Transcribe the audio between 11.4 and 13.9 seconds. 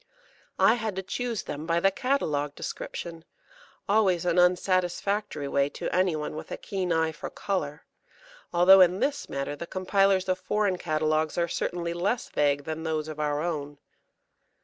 certainly less vague than those of our own.